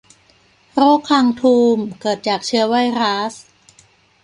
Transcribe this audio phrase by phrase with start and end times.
[0.75, 3.33] โรคคางทูม เกิดจากเชื้อไวรัส